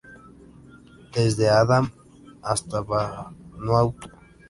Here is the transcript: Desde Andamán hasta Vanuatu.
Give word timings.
Desde 1.13 1.45
Andamán 1.47 1.93
hasta 2.47 2.77
Vanuatu. 2.89 4.07